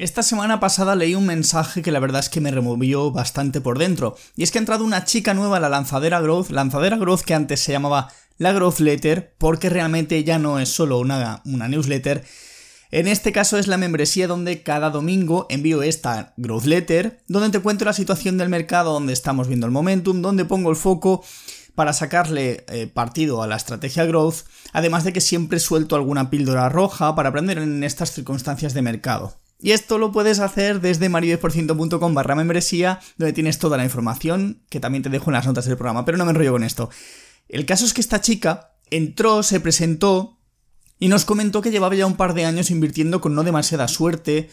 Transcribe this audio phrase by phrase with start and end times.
[0.00, 3.78] Esta semana pasada leí un mensaje que la verdad es que me removió bastante por
[3.78, 7.20] dentro, y es que ha entrado una chica nueva a la lanzadera Growth, lanzadera Growth
[7.20, 12.24] que antes se llamaba la Growth Letter, porque realmente ya no es solo una, newsletter,
[12.90, 17.60] en este caso es la membresía donde cada domingo envío esta Growth Letter, donde te
[17.62, 21.22] cuento la situación del mercado, donde estamos viendo el momentum, donde pongo el foco
[21.74, 26.70] para sacarle eh, partido a la estrategia growth, además de que siempre suelto alguna píldora
[26.70, 29.36] roja para aprender en estas circunstancias de mercado.
[29.62, 34.80] Y esto lo puedes hacer desde mario10% barra membresía, donde tienes toda la información, que
[34.80, 36.90] también te dejo en las notas del programa, pero no me enrollo con esto.
[37.48, 40.38] El caso es que esta chica entró, se presentó
[40.98, 44.48] y nos comentó que llevaba ya un par de años invirtiendo con no demasiada suerte,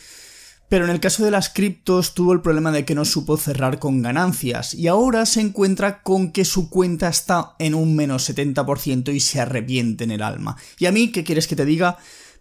[0.70, 3.79] pero en el caso de las criptos tuvo el problema de que no supo cerrar
[3.79, 9.13] con ganancias y ahora se encuentra con que su cuenta está en un menos 70%
[9.13, 10.57] y se arrepiente en el alma.
[10.77, 11.98] Y a mí, ¿qué quieres que te diga?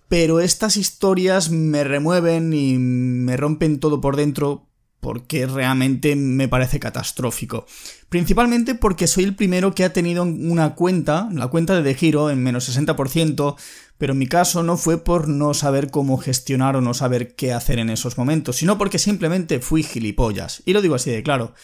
[0.08, 4.66] Pero estas historias me remueven y me rompen todo por dentro
[5.00, 7.66] porque realmente me parece catastrófico.
[8.08, 12.42] Principalmente porque soy el primero que ha tenido una cuenta, la cuenta de Giro, en
[12.42, 13.56] menos 60%,
[13.98, 17.52] pero en mi caso no fue por no saber cómo gestionar o no saber qué
[17.52, 20.62] hacer en esos momentos, sino porque simplemente fui gilipollas.
[20.66, 21.54] Y lo digo así de claro.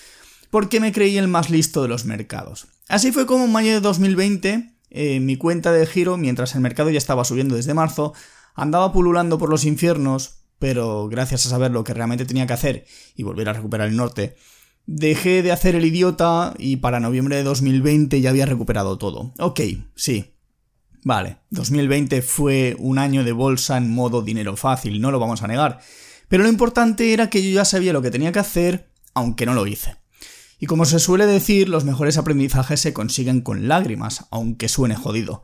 [0.50, 2.66] Porque me creí el más listo de los mercados.
[2.88, 6.90] Así fue como en mayo de 2020 eh, mi cuenta de giro, mientras el mercado
[6.90, 8.12] ya estaba subiendo desde marzo,
[8.54, 12.84] andaba pululando por los infiernos, pero gracias a saber lo que realmente tenía que hacer
[13.16, 14.36] y volver a recuperar el norte,
[14.86, 19.32] dejé de hacer el idiota y para noviembre de 2020 ya había recuperado todo.
[19.38, 19.60] Ok,
[19.94, 20.34] sí.
[21.04, 25.48] Vale, 2020 fue un año de bolsa en modo dinero fácil, no lo vamos a
[25.48, 25.80] negar.
[26.28, 29.54] Pero lo importante era que yo ya sabía lo que tenía que hacer, aunque no
[29.54, 29.96] lo hice.
[30.62, 35.42] Y como se suele decir, los mejores aprendizajes se consiguen con lágrimas, aunque suene jodido.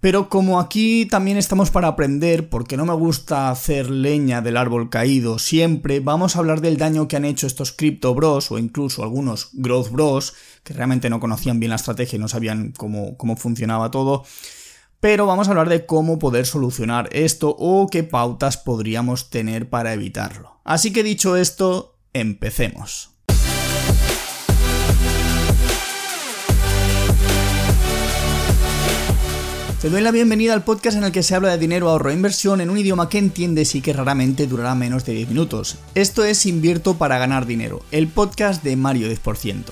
[0.00, 4.90] Pero como aquí también estamos para aprender, porque no me gusta hacer leña del árbol
[4.90, 9.04] caído siempre, vamos a hablar del daño que han hecho estos Crypto Bros o incluso
[9.04, 13.36] algunos Growth Bros, que realmente no conocían bien la estrategia y no sabían cómo, cómo
[13.36, 14.24] funcionaba todo.
[14.98, 19.92] Pero vamos a hablar de cómo poder solucionar esto o qué pautas podríamos tener para
[19.92, 20.58] evitarlo.
[20.64, 23.17] Así que dicho esto, empecemos.
[29.80, 32.12] Te doy la bienvenida al podcast en el que se habla de dinero, ahorro e
[32.12, 35.76] inversión en un idioma que entiendes y que raramente durará menos de 10 minutos.
[35.94, 39.66] Esto es Invierto para ganar dinero, el podcast de Mario 10%.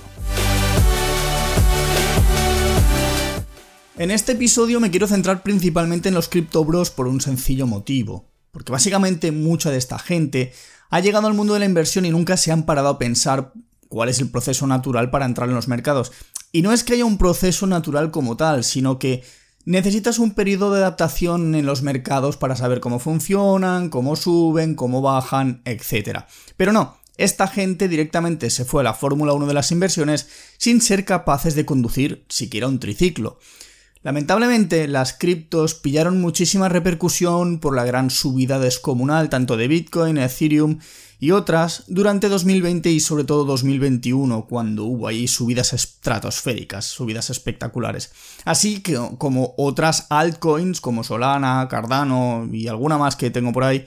[3.99, 8.31] En este episodio me quiero centrar principalmente en los Crypto Bros por un sencillo motivo,
[8.53, 10.53] porque básicamente mucha de esta gente
[10.89, 13.53] ha llegado al mundo de la inversión y nunca se han parado a pensar
[13.89, 16.13] cuál es el proceso natural para entrar en los mercados.
[16.53, 19.25] Y no es que haya un proceso natural como tal, sino que
[19.67, 25.03] Necesitas un periodo de adaptación en los mercados para saber cómo funcionan, cómo suben, cómo
[25.03, 26.21] bajan, etc.
[26.57, 30.81] Pero no, esta gente directamente se fue a la Fórmula 1 de las inversiones sin
[30.81, 33.41] ser capaces de conducir siquiera un triciclo.
[34.07, 40.79] Lamentablemente, las criptos pillaron muchísima repercusión por la gran subida descomunal tanto de Bitcoin, Ethereum
[41.19, 48.13] y otras durante 2020 y sobre todo 2021, cuando hubo ahí subidas estratosféricas, subidas espectaculares.
[48.45, 53.87] Así que como otras altcoins como Solana, Cardano y alguna más que tengo por ahí.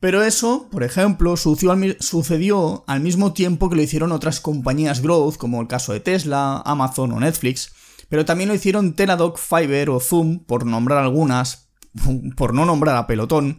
[0.00, 5.60] Pero eso, por ejemplo, sucedió al mismo tiempo que lo hicieron otras compañías growth, como
[5.60, 7.72] el caso de Tesla, Amazon o Netflix,
[8.08, 11.68] pero también lo hicieron Teladoc, Fiverr o Zoom, por nombrar algunas,
[12.36, 13.58] por no nombrar a Pelotón,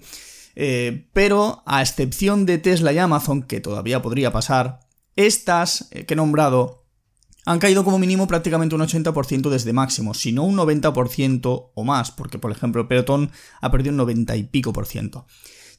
[0.56, 4.80] eh, pero a excepción de Tesla y Amazon, que todavía podría pasar,
[5.16, 6.88] estas eh, que he nombrado
[7.46, 12.12] han caído como mínimo prácticamente un 80% desde máximo, si no un 90% o más,
[12.12, 13.32] porque por ejemplo Pelotón
[13.62, 15.28] ha perdido un 90 y pico por ciento.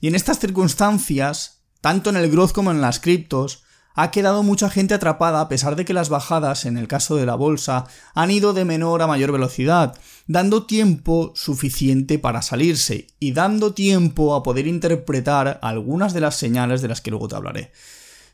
[0.00, 3.64] Y en estas circunstancias, tanto en el growth como en las criptos,
[4.00, 7.26] ha quedado mucha gente atrapada a pesar de que las bajadas, en el caso de
[7.26, 9.98] la bolsa, han ido de menor a mayor velocidad,
[10.28, 16.80] dando tiempo suficiente para salirse y dando tiempo a poder interpretar algunas de las señales
[16.80, 17.72] de las que luego te hablaré.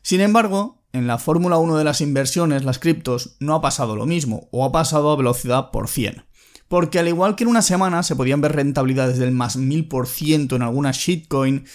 [0.03, 4.05] Sin embargo, en la Fórmula 1 de las inversiones, las criptos, no ha pasado lo
[4.05, 6.25] mismo, o ha pasado a velocidad por 100.
[6.67, 10.61] Porque al igual que en una semana se podían ver rentabilidades del más 1000% en
[10.61, 11.65] alguna shitcoin,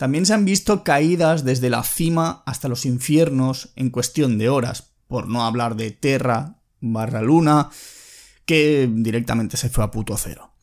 [0.00, 4.94] también se han visto caídas desde la cima hasta los infiernos en cuestión de horas,
[5.06, 7.68] por no hablar de Terra barra Luna,
[8.46, 10.54] que directamente se fue a puto cero.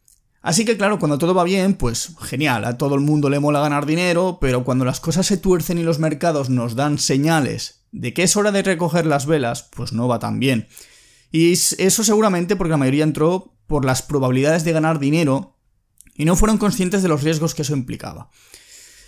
[0.41, 3.59] Así que claro, cuando todo va bien, pues genial, a todo el mundo le mola
[3.59, 8.15] ganar dinero, pero cuando las cosas se tuercen y los mercados nos dan señales de
[8.15, 10.67] que es hora de recoger las velas, pues no va tan bien.
[11.31, 15.59] Y eso seguramente porque la mayoría entró por las probabilidades de ganar dinero
[16.15, 18.31] y no fueron conscientes de los riesgos que eso implicaba.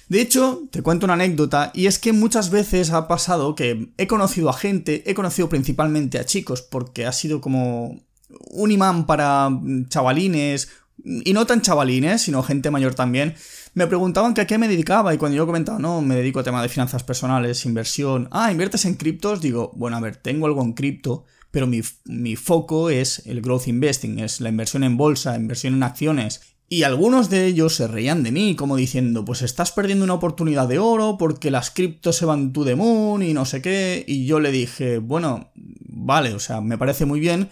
[0.09, 4.07] De hecho, te cuento una anécdota, y es que muchas veces ha pasado que he
[4.07, 8.01] conocido a gente, he conocido principalmente a chicos, porque ha sido como
[8.49, 9.49] un imán para
[9.87, 10.69] chavalines,
[11.03, 13.35] y no tan chavalines, sino gente mayor también,
[13.73, 16.61] me preguntaban a qué me dedicaba y cuando yo comentaba, no, me dedico a tema
[16.61, 20.73] de finanzas personales, inversión, ah, inviertes en criptos, digo, bueno, a ver, tengo algo en
[20.73, 25.75] cripto, pero mi, mi, foco es el growth investing, es la inversión en bolsa, inversión
[25.75, 26.41] en acciones,
[26.71, 30.67] y algunos de ellos se reían de mí, como diciendo, pues estás perdiendo una oportunidad
[30.67, 34.05] de oro porque las criptos se van to the moon y no sé qué.
[34.07, 37.49] Y yo le dije, bueno, vale, o sea, me parece muy bien,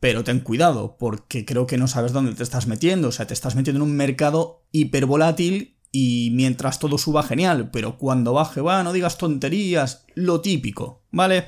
[0.00, 3.08] pero ten cuidado, porque creo que no sabes dónde te estás metiendo.
[3.08, 7.96] O sea, te estás metiendo en un mercado hipervolátil y mientras todo suba, genial, pero
[7.96, 11.46] cuando baje, va, no digas tonterías, lo típico, ¿vale?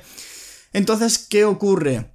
[0.73, 2.14] Entonces, ¿qué ocurre?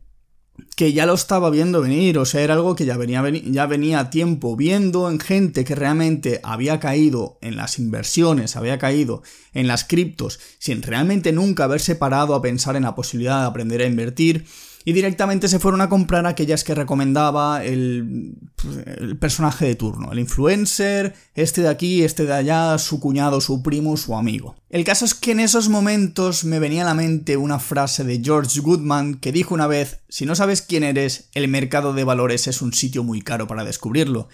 [0.76, 4.00] Que ya lo estaba viendo venir, o sea, era algo que ya venía, ya venía
[4.00, 9.22] a tiempo viendo en gente que realmente había caído en las inversiones, había caído
[9.52, 13.82] en las criptos, sin realmente nunca haberse parado a pensar en la posibilidad de aprender
[13.82, 14.46] a invertir,
[14.84, 18.34] y directamente se fueron a comprar aquellas que recomendaba el,
[18.98, 23.62] el, personaje de turno, el influencer, este de aquí, este de allá, su cuñado, su
[23.62, 24.56] primo, su amigo.
[24.70, 28.22] El caso es que en esos momentos me venía a la mente una frase de
[28.24, 32.46] George Goodman que dijo una vez, si no sabes quién eres, el mercado de valores
[32.46, 34.28] es un sitio muy caro para descubrirlo.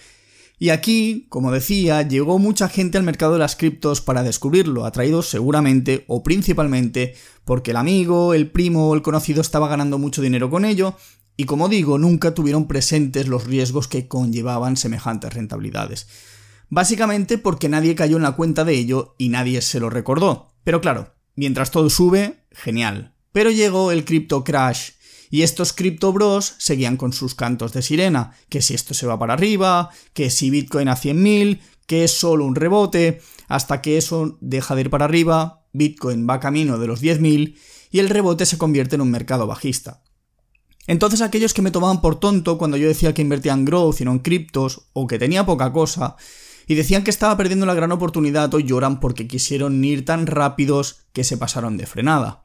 [0.59, 5.29] Y aquí, como decía, llegó mucha gente al mercado de las criptos para descubrirlo, atraídos
[5.29, 7.15] seguramente o principalmente
[7.45, 10.95] porque el amigo, el primo o el conocido estaba ganando mucho dinero con ello,
[11.37, 16.07] y como digo, nunca tuvieron presentes los riesgos que conllevaban semejantes rentabilidades.
[16.69, 20.49] Básicamente porque nadie cayó en la cuenta de ello y nadie se lo recordó.
[20.63, 23.13] Pero claro, mientras todo sube, genial.
[23.31, 24.93] Pero llegó el crypto crash
[25.29, 29.19] y estos Crypto Bros seguían con sus cantos de sirena, que si esto se va
[29.19, 34.37] para arriba, que si Bitcoin a 100.000, que es solo un rebote, hasta que eso
[34.41, 37.57] deja de ir para arriba, Bitcoin va camino de los 10.000
[37.91, 40.03] y el rebote se convierte en un mercado bajista.
[40.87, 44.05] Entonces aquellos que me tomaban por tonto cuando yo decía que invertía en growth y
[44.05, 46.15] no en criptos, o que tenía poca cosa,
[46.65, 51.01] y decían que estaba perdiendo la gran oportunidad, hoy lloran porque quisieron ir tan rápidos
[51.13, 52.43] que se pasaron de frenada.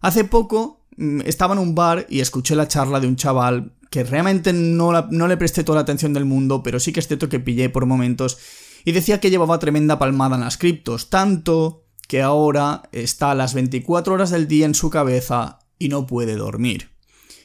[0.00, 0.83] Hace poco
[1.24, 5.28] estaba en un bar y escuché la charla de un chaval que realmente no, no,
[5.28, 7.86] le presté toda la atención del mundo, pero sí que es cierto que pillé por
[7.86, 8.38] momentos,
[8.84, 13.54] y decía que llevaba tremenda palmada en las criptos, tanto que ahora está a las
[13.54, 16.90] 24 horas del día en su cabeza y no puede dormir.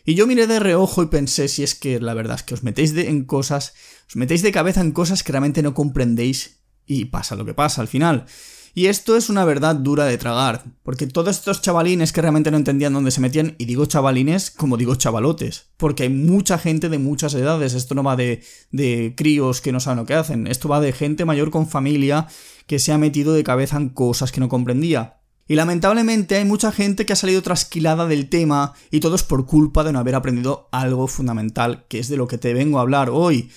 [0.06, 2.64] Y yo miré de reojo y pensé si es que la verdad es que os
[2.64, 3.74] metéis en cosas,
[4.08, 7.82] os metéis de cabeza en cosas que realmente no comprendéis y pasa lo que pasa
[7.82, 8.26] al final.
[8.74, 12.58] Y esto es una verdad dura de tragar, porque todos estos chavalines que realmente no
[12.58, 17.00] entendían dónde se metían, y digo chavalines como digo chavalotes, porque hay mucha gente de
[17.00, 20.70] muchas edades, esto no va de, de críos que no saben lo que hacen, esto
[20.70, 22.28] va de gente mayor con familia
[22.68, 25.20] que se ha metido de cabeza en cosas que no comprendía.
[25.50, 29.48] Y lamentablemente hay mucha gente que ha salido trasquilada del tema y todo es por
[29.48, 32.82] culpa de no haber aprendido algo fundamental, que es de lo que te vengo a
[32.82, 33.50] hablar hoy.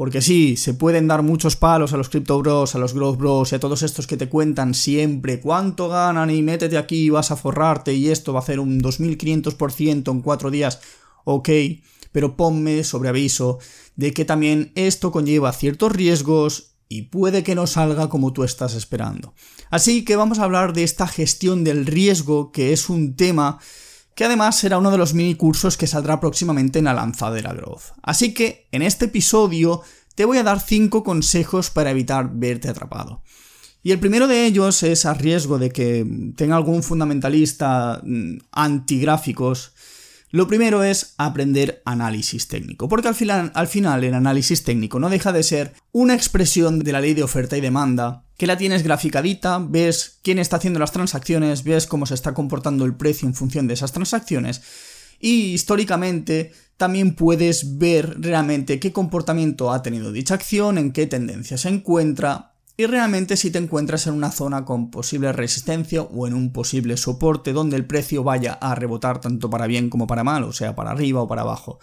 [0.00, 3.52] Porque sí, se pueden dar muchos palos a los Crypto Bros, a los Growth Bros
[3.52, 7.36] y a todos estos que te cuentan siempre cuánto ganan y métete aquí vas a
[7.36, 10.80] forrarte y esto va a hacer un 2500% en cuatro días.
[11.24, 11.50] Ok,
[12.12, 13.58] pero ponme sobre aviso
[13.94, 18.72] de que también esto conlleva ciertos riesgos y puede que no salga como tú estás
[18.72, 19.34] esperando.
[19.68, 23.58] Así que vamos a hablar de esta gestión del riesgo, que es un tema
[24.20, 27.94] que además será uno de los mini cursos que saldrá próximamente en la lanzadera Growth.
[28.02, 29.80] Así que en este episodio
[30.14, 33.22] te voy a dar 5 consejos para evitar verte atrapado.
[33.82, 39.72] Y el primero de ellos es a riesgo de que tenga algún fundamentalista mm, antigráficos.
[40.28, 45.08] Lo primero es aprender análisis técnico, porque al final, al final el análisis técnico no
[45.08, 48.82] deja de ser una expresión de la ley de oferta y demanda que la tienes
[48.82, 53.34] graficadita, ves quién está haciendo las transacciones, ves cómo se está comportando el precio en
[53.34, 54.62] función de esas transacciones
[55.20, 61.58] y históricamente también puedes ver realmente qué comportamiento ha tenido dicha acción, en qué tendencia
[61.58, 66.32] se encuentra y realmente si te encuentras en una zona con posible resistencia o en
[66.32, 70.44] un posible soporte donde el precio vaya a rebotar tanto para bien como para mal,
[70.44, 71.78] o sea, para arriba o para abajo.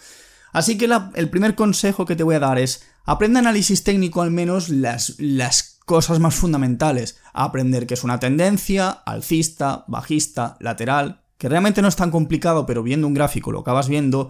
[0.52, 4.32] Así que el primer consejo que te voy a dar es aprende análisis técnico al
[4.32, 7.16] menos las, cosas más fundamentales.
[7.32, 12.82] Aprender que es una tendencia, alcista, bajista, lateral, que realmente no es tan complicado, pero
[12.82, 14.28] viendo un gráfico lo acabas viendo.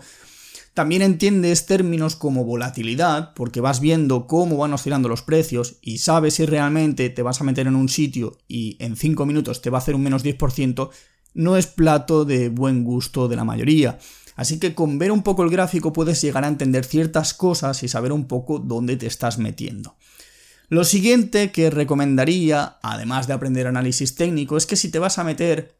[0.72, 6.34] También entiendes términos como volatilidad, porque vas viendo cómo van oscilando los precios y sabes
[6.34, 9.78] si realmente te vas a meter en un sitio y en 5 minutos te va
[9.78, 10.90] a hacer un menos 10%,
[11.34, 13.98] no es plato de buen gusto de la mayoría.
[14.36, 17.88] Así que con ver un poco el gráfico puedes llegar a entender ciertas cosas y
[17.88, 19.96] saber un poco dónde te estás metiendo.
[20.68, 25.24] Lo siguiente que recomendaría, además de aprender análisis técnico, es que si te vas a
[25.24, 25.78] meter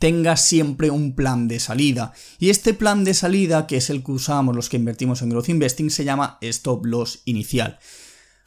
[0.00, 2.12] tengas siempre un plan de salida.
[2.38, 5.50] Y este plan de salida, que es el que usamos los que invertimos en Growth
[5.50, 7.78] Investing, se llama Stop Loss Inicial.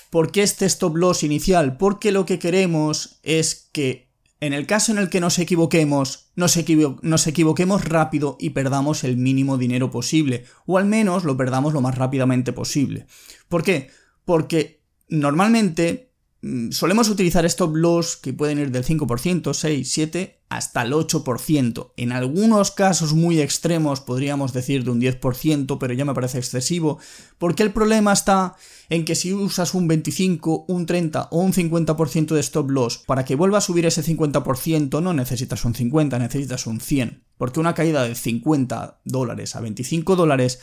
[0.09, 1.77] ¿Por qué este Stop Loss Inicial?
[1.77, 6.57] Porque lo que queremos es que en el caso en el que nos equivoquemos, nos,
[7.01, 11.81] nos, equivoquemos rápido y perdamos el mínimo dinero posible, o al menos lo perdamos lo
[11.81, 13.05] más rápidamente posible.
[13.47, 13.89] ¿Por qué?
[14.25, 14.82] Porque
[15.13, 16.13] normalmente
[16.45, 21.93] Mm, solemos utilizar stop loss que pueden ir del 5%, 6, 7 hasta el 8%.
[21.95, 26.99] En algunos casos muy extremos podríamos decir de un 10%, pero ya me parece excesivo,
[27.37, 28.57] porque el problema está
[28.89, 33.23] en que si usas un 25, un 30 o un 50% de stop loss para
[33.23, 37.73] que vuelva a subir ese 50% no necesitas un 50, necesitas un 100, porque una
[37.73, 40.59] caída de 50 dólares a 25 dólares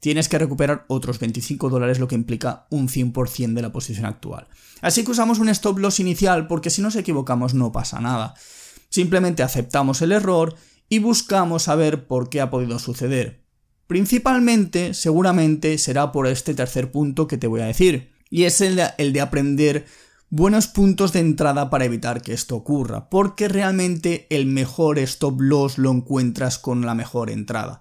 [0.00, 4.48] tienes que recuperar otros 25 dólares, lo que implica un 100% de la posición actual.
[4.80, 8.34] Así que usamos un stop loss inicial porque si nos equivocamos no pasa nada.
[8.88, 10.56] Simplemente aceptamos el error
[10.88, 13.44] y buscamos saber por qué ha podido suceder.
[13.86, 18.76] Principalmente, seguramente, será por este tercer punto que te voy a decir, y es el
[18.76, 19.86] de, el de aprender
[20.30, 25.76] buenos puntos de entrada para evitar que esto ocurra, porque realmente el mejor stop loss
[25.76, 27.80] lo encuentras con la mejor entrada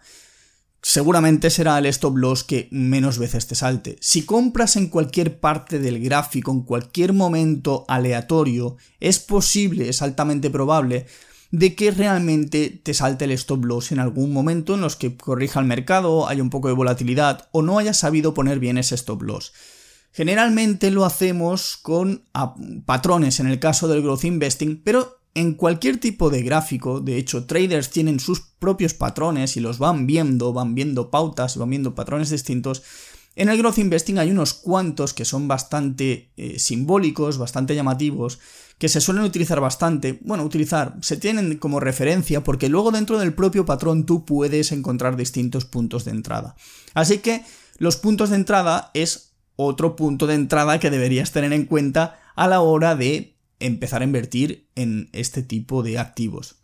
[0.81, 3.98] seguramente será el stop loss que menos veces te salte.
[4.01, 10.50] Si compras en cualquier parte del gráfico, en cualquier momento aleatorio, es posible, es altamente
[10.50, 11.05] probable,
[11.51, 15.59] de que realmente te salte el stop loss en algún momento en los que corrija
[15.59, 19.24] el mercado, haya un poco de volatilidad o no hayas sabido poner bien ese stop
[19.24, 19.53] loss.
[20.12, 22.25] Generalmente lo hacemos con
[22.86, 27.46] patrones en el caso del growth investing, pero en cualquier tipo de gráfico, de hecho,
[27.46, 32.29] traders tienen sus propios patrones y los van viendo, van viendo pautas, van viendo patrones
[32.29, 32.84] distintos.
[33.38, 38.39] En el growth investing hay unos cuantos que son bastante eh, simbólicos, bastante llamativos,
[38.77, 43.34] que se suelen utilizar bastante, bueno, utilizar, se tienen como referencia porque luego dentro del
[43.34, 46.58] propio patrón tú puedes encontrar distintos puntos de entrada.
[46.93, 47.46] Así que
[47.77, 52.48] los puntos de entrada es otro punto de entrada que deberías tener en cuenta a
[52.48, 56.55] la hora de empezar a invertir en este tipo de activos.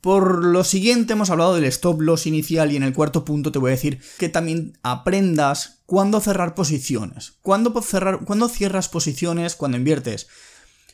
[0.00, 3.58] Por lo siguiente hemos hablado del stop loss inicial y en el cuarto punto te
[3.58, 7.38] voy a decir que también aprendas cuándo cerrar posiciones.
[7.40, 10.26] ¿Cuándo, ¿Cuándo cierras posiciones cuando inviertes?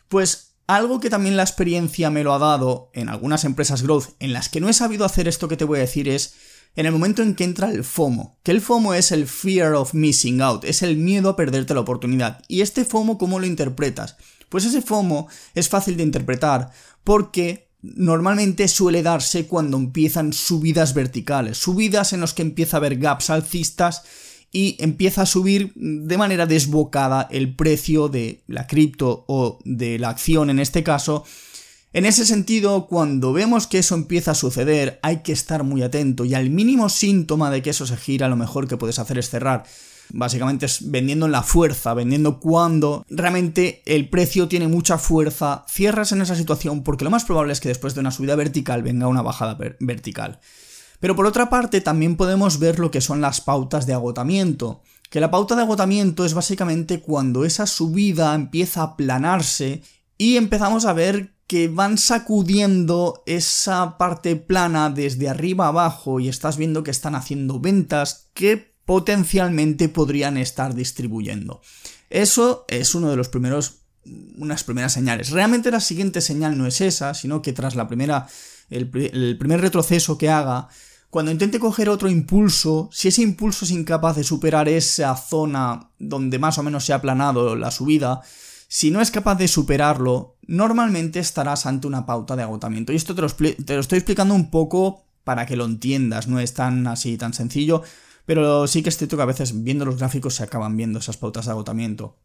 [0.09, 4.33] Pues algo que también la experiencia me lo ha dado en algunas empresas growth en
[4.33, 6.35] las que no he sabido hacer esto que te voy a decir es
[6.77, 9.93] en el momento en que entra el FOMO, que el FOMO es el fear of
[9.93, 12.43] missing out, es el miedo a perderte la oportunidad.
[12.47, 14.17] ¿Y este FOMO cómo lo interpretas?
[14.51, 16.71] Pues ese FOMO es fácil de interpretar
[17.03, 22.99] porque normalmente suele darse cuando empiezan subidas verticales, subidas en las que empieza a haber
[22.99, 24.03] gaps alcistas
[24.53, 30.11] y empieza a subir de manera desbocada el precio de la cripto o de la
[30.11, 31.25] acción en este caso.
[31.93, 36.25] En ese sentido, cuando vemos que eso empieza a suceder, hay que estar muy atento
[36.25, 39.31] y al mínimo síntoma de que eso se gira, lo mejor que puedes hacer es
[39.31, 39.65] cerrar.
[40.13, 46.13] Básicamente es vendiendo en la fuerza, vendiendo cuando realmente el precio tiene mucha fuerza, cierras
[46.13, 49.09] en esa situación porque lo más probable es que después de una subida vertical venga
[49.09, 50.41] una bajada vertical.
[51.01, 55.21] Pero por otra parte también podemos ver lo que son las pautas de agotamiento, que
[55.21, 59.83] la pauta de agotamiento es básicamente cuando esa subida empieza a aplanarse
[60.19, 66.57] y empezamos a ver que van sacudiendo esa parte plana desde arriba abajo y estás
[66.57, 71.61] viendo que están haciendo ventas que potencialmente podrían estar distribuyendo.
[72.11, 73.83] Eso es uno de los primeros
[74.37, 75.31] unas primeras señales.
[75.31, 78.27] Realmente la siguiente señal no es esa, sino que tras la primera
[78.69, 78.89] el,
[79.39, 80.67] primer retroceso que haga,
[81.09, 86.41] cuando intente coger otro impulso, si ese impulso es incapaz de superar esa zona donde
[86.41, 88.23] más o menos se ha aplanado la subida,
[88.67, 92.93] si no es capaz de superarlo, normalmente estarás ante una pauta de agotamiento.
[92.93, 96.41] Y esto te lo, te lo estoy explicando un poco para que lo entiendas, no
[96.41, 97.85] es tan así, tan sencillo,
[98.31, 101.17] pero sí que es cierto que a veces viendo los gráficos se acaban viendo esas
[101.17, 102.17] pautas de agotamiento.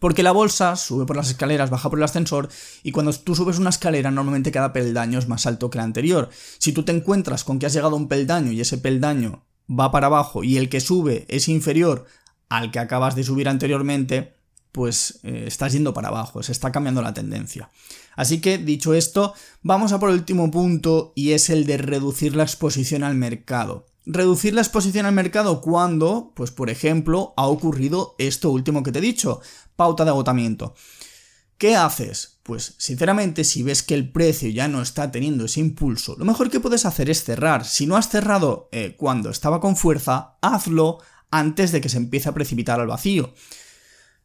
[0.00, 2.48] Porque la bolsa sube por las escaleras, baja por el ascensor,
[2.82, 6.30] y cuando tú subes una escalera, normalmente cada peldaño es más alto que el anterior.
[6.58, 9.92] Si tú te encuentras con que has llegado a un peldaño y ese peldaño va
[9.92, 12.06] para abajo y el que sube es inferior
[12.48, 14.34] al que acabas de subir anteriormente,
[14.72, 17.70] pues eh, estás yendo para abajo, se está cambiando la tendencia.
[18.16, 22.34] Así que, dicho esto, vamos a por el último punto y es el de reducir
[22.34, 23.86] la exposición al mercado.
[24.08, 29.00] Reducir la exposición al mercado cuando, pues por ejemplo, ha ocurrido esto último que te
[29.00, 29.40] he dicho,
[29.74, 30.74] pauta de agotamiento.
[31.58, 32.38] ¿Qué haces?
[32.44, 36.50] Pues sinceramente, si ves que el precio ya no está teniendo ese impulso, lo mejor
[36.50, 37.64] que puedes hacer es cerrar.
[37.64, 40.98] Si no has cerrado eh, cuando estaba con fuerza, hazlo
[41.32, 43.34] antes de que se empiece a precipitar al vacío.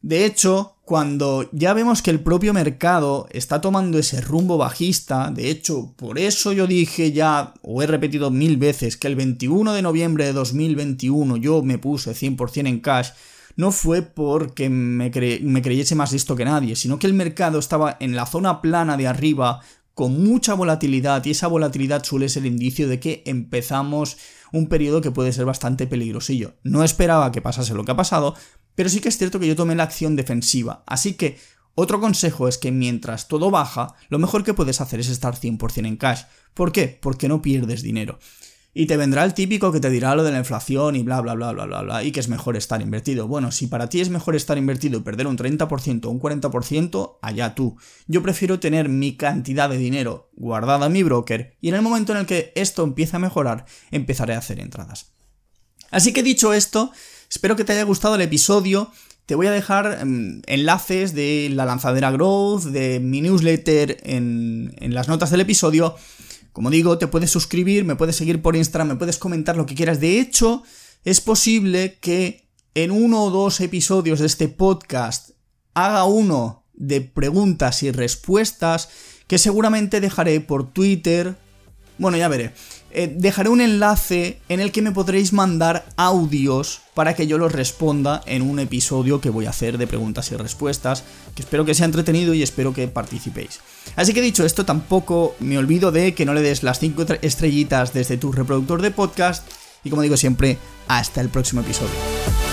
[0.02, 5.48] De hecho, cuando ya vemos que el propio mercado está tomando ese rumbo bajista, de
[5.48, 9.82] hecho, por eso yo dije ya, o he repetido mil veces, que el 21 de
[9.82, 13.10] noviembre de 2021 yo me puse 100% en cash,
[13.54, 18.16] no fue porque me, creyese más listo que nadie, sino que el mercado estaba en
[18.16, 19.60] la zona plana de arriba
[19.94, 24.16] con mucha volatilidad y esa volatilidad suele ser indicio de que empezamos
[24.52, 26.54] un periodo que puede ser bastante peligrosillo.
[26.62, 28.34] No esperaba que pasase lo que ha pasado,
[28.74, 31.38] pero sí que es cierto que yo tomé la acción defensiva, así que
[31.74, 35.86] otro consejo es que mientras todo baja, lo mejor que puedes hacer es estar 100%
[35.86, 36.22] en cash.
[36.52, 36.98] ¿Por qué?
[37.00, 38.18] Porque no pierdes dinero.
[38.74, 41.34] Y te vendrá el típico que te dirá lo de la inflación y bla bla
[41.34, 43.28] bla bla bla bla y que es mejor estar invertido.
[43.28, 47.18] Bueno, si para ti es mejor estar invertido y perder un 30% o un 40%,
[47.20, 47.76] allá tú.
[48.06, 52.12] Yo prefiero tener mi cantidad de dinero guardada en mi broker y en el momento
[52.12, 55.12] en el que esto empiece a mejorar, empezaré a hacer entradas.
[55.90, 56.92] Así que dicho esto,
[57.34, 58.92] espero que te haya gustado el episodio.
[59.26, 64.94] Te voy a dejar em, enlaces de la lanzadera Growth, de mi newsletter en, en
[64.94, 65.96] las notas del episodio
[66.52, 69.74] como digo, te puedes suscribir, me puedes seguir por Instagram, me puedes comentar lo que
[69.74, 70.00] quieras.
[70.00, 70.62] De hecho,
[71.04, 75.30] es posible que en uno o dos episodios de este podcast
[75.74, 78.90] haga uno de preguntas y respuestas
[79.26, 81.36] que seguramente dejaré por Twitter.
[81.96, 82.52] Bueno, ya veré.
[82.94, 87.52] Eh, dejaré un enlace en el que me podréis mandar audios para que yo los
[87.52, 91.02] responda en un episodio que voy a hacer de preguntas y respuestas,
[91.34, 93.60] que espero que sea entretenido y espero que participéis.
[93.96, 97.94] Así que dicho esto, tampoco me olvido de que no le des las 5 estrellitas
[97.94, 99.46] desde tu reproductor de podcast
[99.84, 102.51] y como digo siempre, hasta el próximo episodio.